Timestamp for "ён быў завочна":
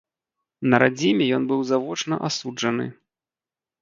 1.39-2.15